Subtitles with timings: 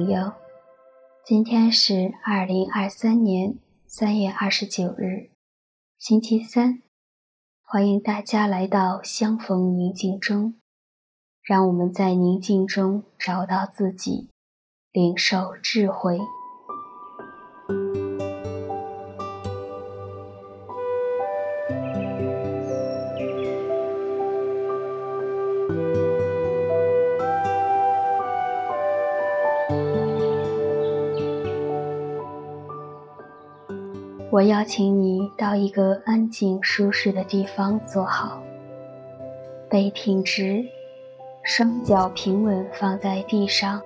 [0.00, 0.32] 朋友，
[1.26, 5.28] 今天是二零二三年三月二十九日，
[5.98, 6.80] 星期三。
[7.60, 10.54] 欢迎大家来到相逢宁静中，
[11.42, 14.30] 让我们在宁静中找到自己，
[14.90, 16.18] 领受智慧。
[34.32, 38.40] 我邀请你到一个安静舒适的地方坐好，
[39.68, 40.64] 背挺直，
[41.42, 43.82] 双脚平稳放在地上，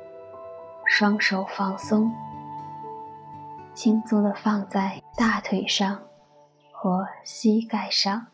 [0.84, 2.12] 双手放松，
[3.72, 5.98] 轻松的放在大腿上
[6.72, 8.27] 或膝盖上。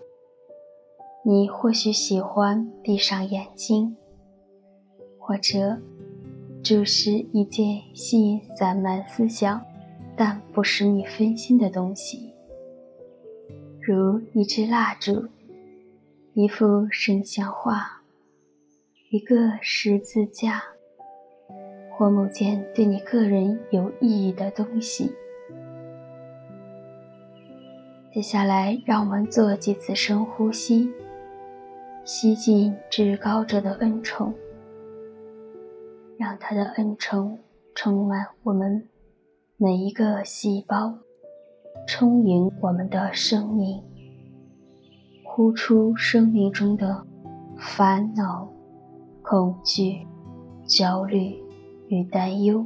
[1.22, 3.96] 你或许喜欢闭上眼睛，
[5.16, 5.78] 或者
[6.64, 9.62] 注视一件吸引散漫思想，
[10.22, 12.34] 但不使你分心的东西，
[13.80, 15.28] 如一支蜡烛、
[16.34, 18.02] 一幅圣像画、
[19.08, 20.62] 一个十字架，
[21.90, 25.10] 或某件对你个人有意义的东西。
[28.12, 30.92] 接下来，让我们做几次深呼吸，
[32.04, 34.34] 吸进至高者的恩宠，
[36.18, 37.38] 让他的恩宠
[37.74, 38.86] 充满我们。
[39.62, 40.94] 每一个细胞，
[41.86, 43.78] 充盈我们的生命，
[45.22, 47.04] 呼出生命中的
[47.58, 48.48] 烦恼、
[49.20, 50.06] 恐惧、
[50.64, 51.38] 焦虑
[51.88, 52.64] 与担忧。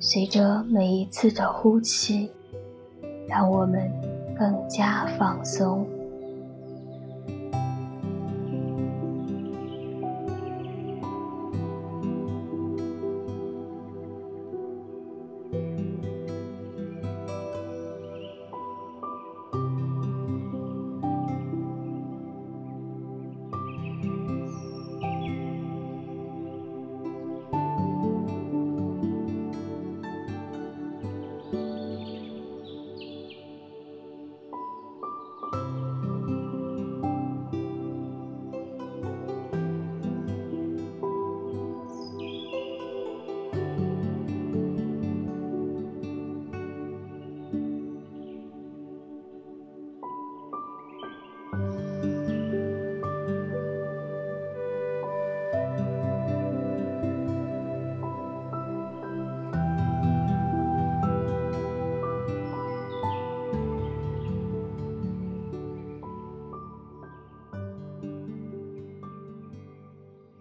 [0.00, 2.28] 随着每一次的呼气，
[3.28, 3.88] 让我们
[4.36, 5.86] 更加放松。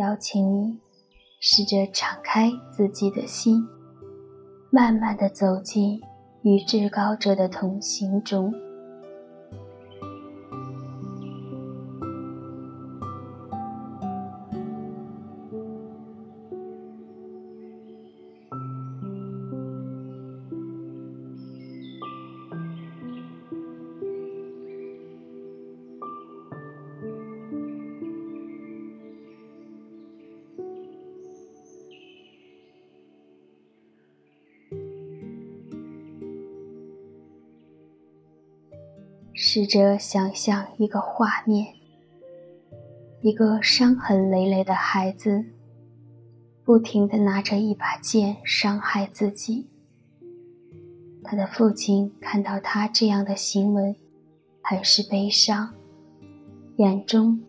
[0.00, 0.78] 邀请你
[1.40, 3.62] 试着敞开自己的心，
[4.70, 6.00] 慢慢的走进
[6.42, 8.50] 与至高者的同行中。
[39.42, 41.68] 试着想象一个画面，
[43.22, 45.46] 一个伤痕累累的孩子，
[46.62, 49.70] 不停地拿着一把剑伤害自己。
[51.24, 53.96] 他的父亲看到他这样的行为，
[54.62, 55.74] 很是悲伤，
[56.76, 57.40] 眼中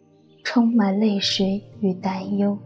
[0.46, 2.58] 充满泪水与担忧。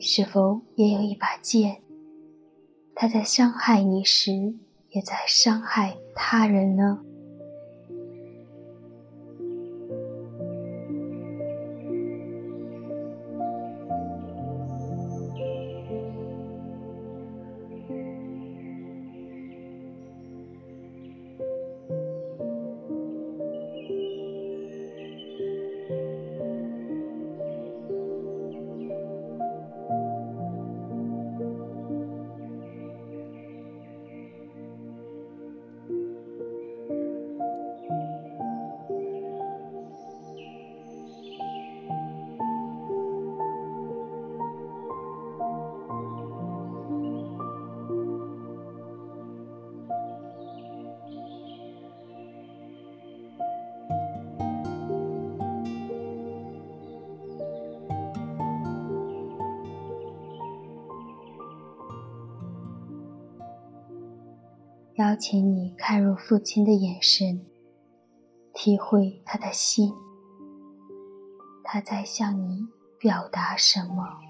[0.00, 1.82] 是否也有一把剑？
[2.94, 4.54] 他在伤害你时，
[4.90, 7.00] 也在伤害他人呢？
[64.98, 67.46] 邀请你看入父亲的眼神，
[68.52, 69.92] 体会他的心，
[71.62, 72.66] 他在向你
[72.98, 74.27] 表达什么？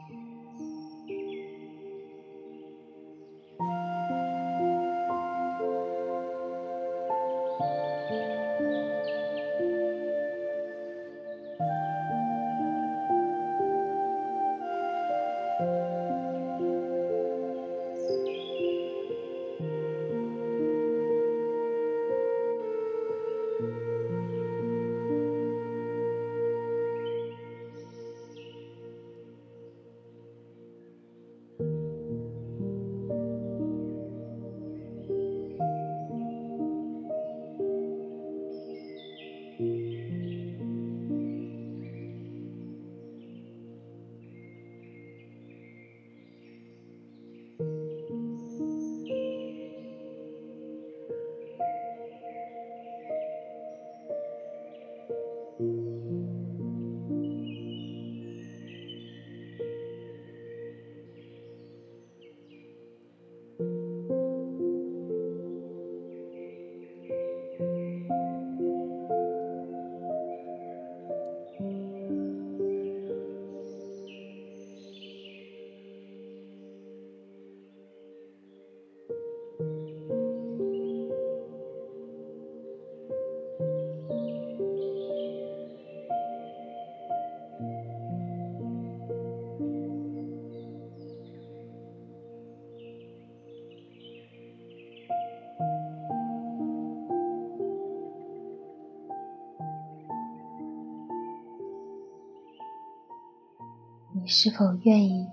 [104.31, 105.27] 是否愿意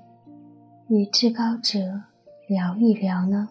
[0.87, 2.03] 与至高者
[2.47, 3.49] 聊一聊呢？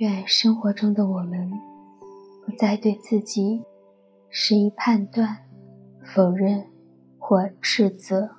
[0.00, 1.50] 愿生活中的我们
[2.46, 3.62] 不再对自己
[4.30, 5.36] 施以判断、
[6.02, 6.64] 否认
[7.18, 8.30] 或斥责，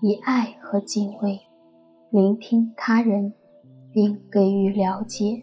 [0.00, 1.40] 以爱和敬畏
[2.10, 3.32] 聆听他人，
[3.92, 5.42] 并给予了解、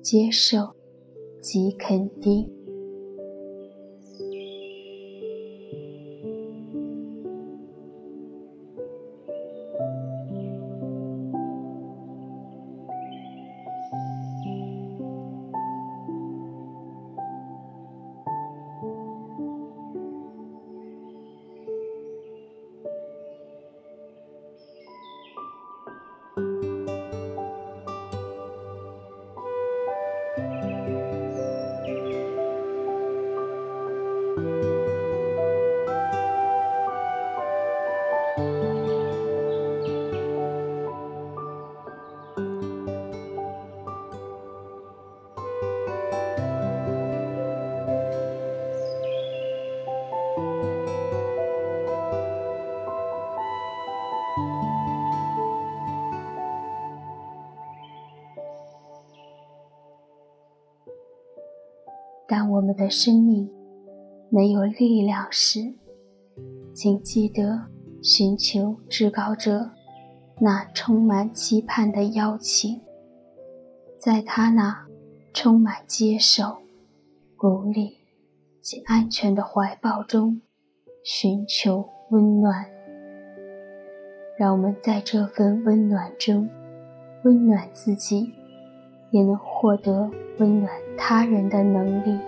[0.00, 0.74] 接受
[1.42, 2.50] 及肯定。
[62.26, 63.50] 当我们的生命
[64.30, 65.74] 没有力量时，
[66.72, 67.60] 请记得
[68.02, 69.70] 寻求至高者
[70.40, 72.80] 那充满期盼的邀请，
[73.98, 74.86] 在他那
[75.32, 76.56] 充满接受、
[77.36, 77.98] 鼓励
[78.60, 80.40] 及安全的怀抱中
[81.04, 82.64] 寻求温暖。
[84.36, 86.48] 让我们在这份温暖中
[87.22, 88.32] 温暖自己，
[89.14, 90.68] 也能获得温暖
[90.98, 92.18] 他人的能力。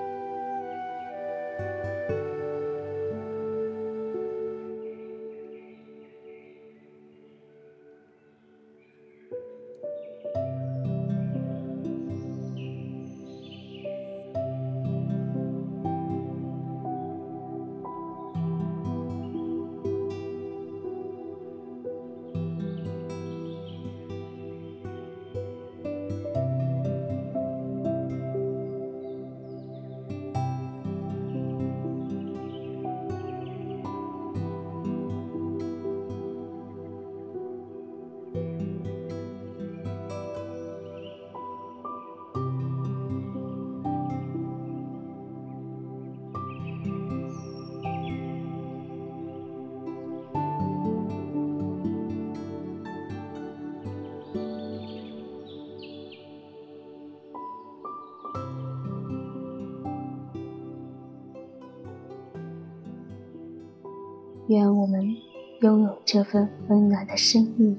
[64.49, 65.17] 愿我们
[65.61, 67.77] 拥有这份温暖的生命，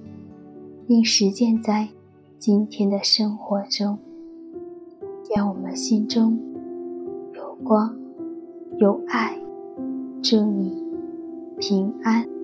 [0.86, 1.88] 并实践在
[2.38, 3.97] 今天的生活中。
[5.36, 6.38] 愿我们心中
[7.33, 7.97] 有光、
[8.79, 9.38] 有爱、
[10.21, 10.83] 祝你、
[11.59, 12.37] 平安。